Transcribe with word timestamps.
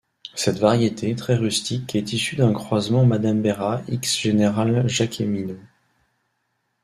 Cette 0.33 0.57
variété 0.57 1.13
très 1.15 1.35
rustique 1.35 1.93
est 1.93 2.11
issue 2.11 2.35
d'un 2.35 2.53
croisement 2.53 3.05
'Madame 3.05 3.39
Bérard' 3.43 3.83
x 3.87 4.17
'Général 4.21 4.87
Jacqueminot'. 4.87 5.59